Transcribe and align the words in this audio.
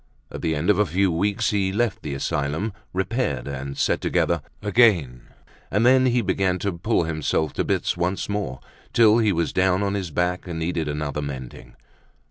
At 0.31 0.41
the 0.41 0.55
end 0.55 0.71
of 0.71 0.79
a 0.79 0.85
few 0.87 1.11
weeks 1.11 1.51
he 1.51 1.71
left 1.71 2.01
the 2.01 2.15
asylum, 2.15 2.73
repaired 2.91 3.47
and 3.47 3.77
set 3.77 4.01
together 4.01 4.41
again, 4.63 5.27
and 5.69 5.85
then 5.85 6.07
he 6.07 6.23
began 6.23 6.57
to 6.57 6.71
pull 6.71 7.03
himself 7.03 7.53
to 7.53 7.63
bits 7.63 7.95
once 7.95 8.27
more, 8.27 8.61
till 8.93 9.19
he 9.19 9.31
was 9.31 9.53
down 9.53 9.83
on 9.83 9.93
his 9.93 10.09
back 10.09 10.47
and 10.47 10.57
needed 10.57 10.87
another 10.87 11.21
mending. 11.21 11.75